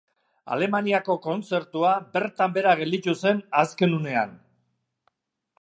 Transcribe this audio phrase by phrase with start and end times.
[0.53, 4.37] Alemaniako kontzertua bertan behera gelditu zen azken unean.